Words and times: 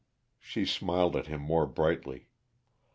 She 0.39 0.65
smiled 0.65 1.15
at 1.15 1.27
him 1.27 1.41
more 1.41 1.67
brightly. 1.67 2.25